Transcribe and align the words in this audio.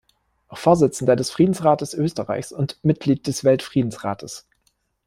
Vorsitzender 0.53 1.15
des 1.15 1.29
Friedensrates 1.29 1.93
Österreichs 1.93 2.51
und 2.51 2.83
Mitglied 2.83 3.27
des 3.27 3.43
Weltfriedensrates. 3.43 4.47